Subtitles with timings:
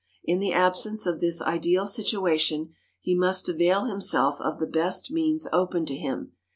[0.23, 5.47] In the absence of this ideal situation, he must avail himself of the best means
[5.53, 6.31] open to him.